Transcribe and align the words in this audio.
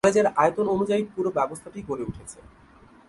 কলেজের 0.03 0.27
আয়তন 0.41 0.67
অনুযায়ী 0.75 1.03
পুরো 1.13 1.29
ব্যবস্থাটি 1.37 1.79
গড়ে 1.89 2.03
উঠেছে। 2.09 2.39